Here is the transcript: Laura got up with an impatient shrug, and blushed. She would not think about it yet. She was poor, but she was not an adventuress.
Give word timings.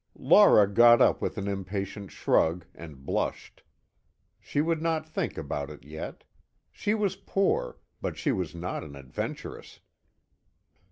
Laura 0.17 0.67
got 0.67 0.99
up 0.99 1.21
with 1.21 1.37
an 1.37 1.47
impatient 1.47 2.09
shrug, 2.09 2.65
and 2.73 3.05
blushed. 3.05 3.61
She 4.39 4.59
would 4.59 4.81
not 4.81 5.07
think 5.07 5.37
about 5.37 5.69
it 5.69 5.83
yet. 5.83 6.23
She 6.71 6.95
was 6.95 7.15
poor, 7.17 7.77
but 8.01 8.17
she 8.17 8.31
was 8.31 8.55
not 8.55 8.83
an 8.83 8.95
adventuress. 8.95 9.79